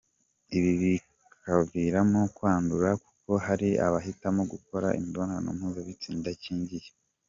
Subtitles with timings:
[0.57, 6.87] Ibi bikabaviramo kwandura kuko hari abahitamo gukora imibonano mpuzabitsina idakingiye.